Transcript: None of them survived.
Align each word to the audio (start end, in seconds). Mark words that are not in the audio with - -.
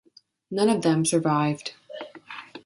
None 0.49 0.67
of 0.71 0.81
them 0.81 1.05
survived. 1.05 1.73